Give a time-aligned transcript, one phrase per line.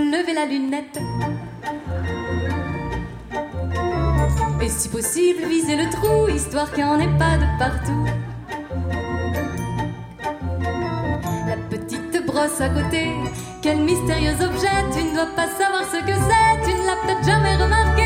[0.00, 0.98] lever la lunette
[4.62, 8.04] Et si possible, viser le trou, histoire qu'il n'y en ait pas de partout.
[11.46, 13.08] La petite brosse à côté,
[13.62, 17.24] quel mystérieux objet, tu ne dois pas savoir ce que c'est, tu ne l'as peut-être
[17.24, 18.02] jamais remarqué.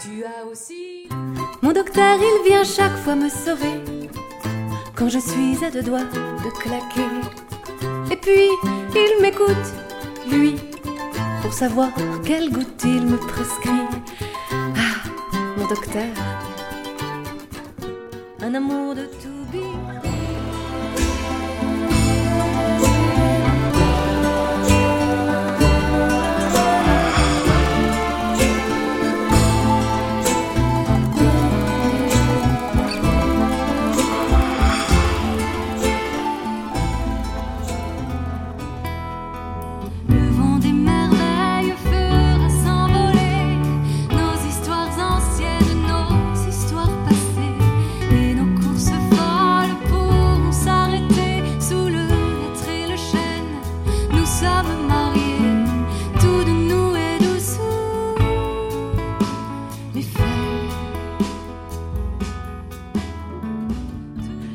[0.00, 1.08] Tu as aussi.
[1.62, 3.82] Mon docteur, il vient chaque fois me sauver
[4.96, 6.10] quand je suis à deux doigts
[6.44, 7.08] de claquer.
[8.10, 8.48] Et puis,
[8.94, 9.72] il m'écoute,
[10.30, 10.54] lui,
[11.42, 11.88] pour savoir
[12.24, 13.86] quelle goutte il me prescrit.
[14.50, 15.08] Ah,
[15.56, 16.06] mon docteur,
[18.40, 19.37] un amour de tout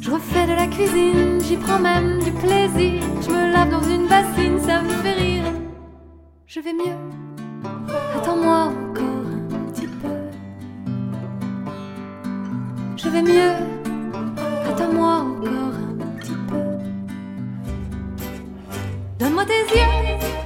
[0.00, 3.02] Je refais de la cuisine, j'y prends même du plaisir.
[3.20, 5.44] Je me lave dans une bassine, ça me fait rire.
[6.46, 6.94] Je vais mieux,
[8.16, 10.08] attends-moi encore un petit peu.
[12.96, 13.52] Je vais mieux,
[14.70, 16.62] attends-moi encore un petit peu.
[19.18, 20.45] Donne-moi tes yeux.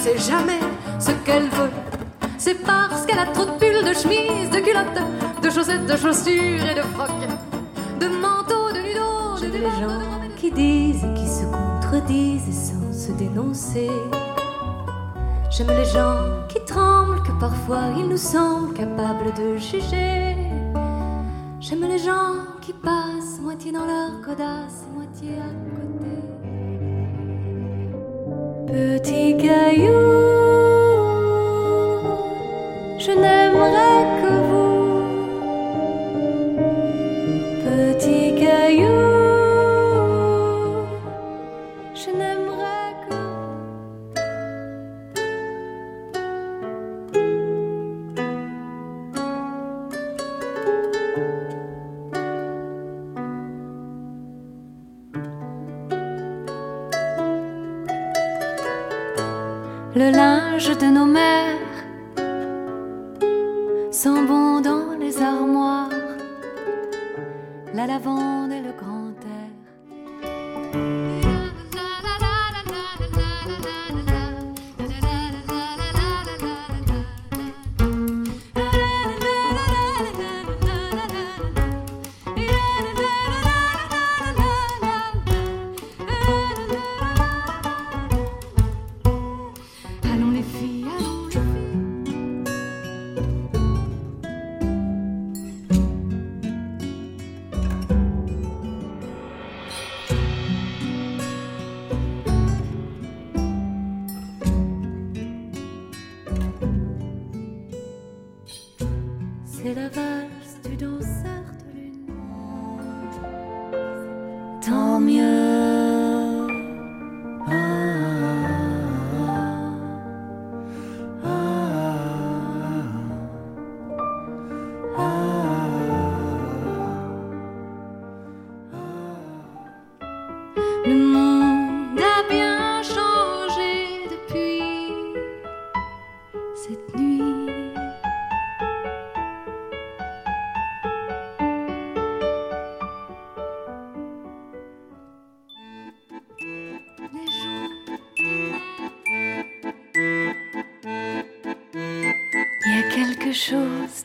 [0.00, 0.60] sait jamais
[0.98, 1.70] ce qu'elle veut.
[2.38, 5.02] C'est parce qu'elle a trop de pulls, de chemises, de culottes,
[5.42, 7.28] de chaussettes, de chaussures et de frocs,
[8.00, 10.00] de manteaux, de nudos, de les gens
[10.38, 13.90] qui disent et qui se contredisent sans se dénoncer.
[15.50, 16.16] J'aime les gens
[16.48, 20.36] qui tremblent, que parfois ils nous semblent capables de juger.
[21.60, 26.49] J'aime les gens qui passent moitié dans leur codasses, moitié à côté.
[28.70, 29.90] Petit caillou,
[33.00, 33.39] je n'aimerais
[59.94, 61.58] le linge de nos mères
[63.90, 65.90] sent bon dans les armoires,
[67.74, 71.09] la lavande et le grand air.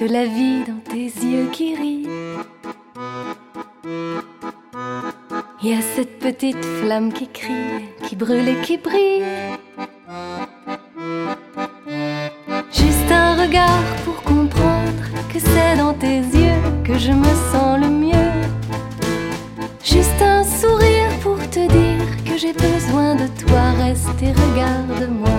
[0.00, 2.08] De la vie dans tes yeux qui rient.
[5.62, 9.59] Il y a cette petite flamme qui crie, qui brûle et qui brille.
[17.00, 18.30] Je me sens le mieux.
[19.82, 25.30] Juste un sourire pour te dire que j'ai besoin de toi, reste et regarde-moi.